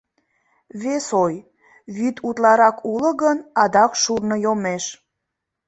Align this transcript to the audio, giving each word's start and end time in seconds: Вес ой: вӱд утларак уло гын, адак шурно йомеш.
Вес 0.81 1.07
ой: 1.23 1.35
вӱд 1.95 2.15
утларак 2.27 2.77
уло 2.91 3.09
гын, 3.21 3.37
адак 3.63 3.91
шурно 4.01 4.35
йомеш. 4.45 4.83